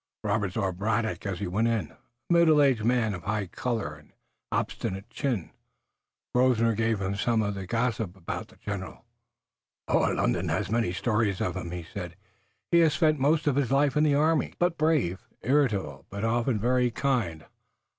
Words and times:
Robert 0.23 0.53
saw 0.53 0.71
Braddock 0.71 1.27
as 1.27 1.37
he 1.37 1.45
went 1.45 1.67
in, 1.67 1.91
a 1.91 1.99
middle 2.33 2.59
aged 2.59 2.83
man 2.83 3.13
of 3.13 3.21
high 3.25 3.45
color 3.45 3.93
and 3.93 4.07
an 4.09 4.13
obstinate 4.51 5.07
chin. 5.11 5.51
Grosvenor 6.33 6.73
gave 6.73 6.99
him 6.99 7.13
some 7.15 7.43
of 7.43 7.53
the 7.53 7.67
gossip 7.67 8.17
about 8.17 8.47
the 8.47 8.55
general. 8.55 9.05
"London 9.87 10.49
has 10.49 10.71
many 10.71 10.91
stories 10.91 11.39
of 11.39 11.55
him," 11.55 11.69
he 11.69 11.83
said. 11.83 12.15
"He 12.71 12.79
has 12.79 12.95
spent 12.95 13.19
most 13.19 13.45
of 13.45 13.55
his 13.55 13.71
life 13.71 13.95
in 13.95 14.03
the 14.03 14.15
army. 14.15 14.45
He 14.45 14.49
is 14.49 14.55
a 14.55 14.57
gambler, 14.57 14.69
but 14.71 14.77
brave, 14.79 15.03
rough 15.21 15.29
but 15.43 15.47
generous, 15.47 15.51
irritable, 15.69 16.05
but 16.09 16.23
often 16.25 16.59
very 16.59 16.89
kind. 16.89 17.45